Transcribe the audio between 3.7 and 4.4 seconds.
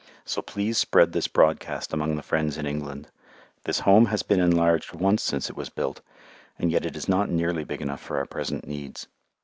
Home has been